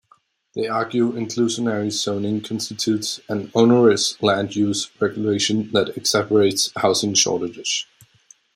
[0.55, 7.85] They argue inclusionary zoning constitutes an onerous land use regulation that exacerbates housing shortages.